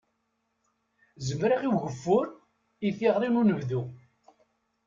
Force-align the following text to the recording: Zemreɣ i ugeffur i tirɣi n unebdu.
Zemreɣ 1.27 1.61
i 1.63 1.69
ugeffur 1.73 2.25
i 2.87 2.89
tirɣi 2.97 3.29
n 3.29 3.39
unebdu. 3.41 3.81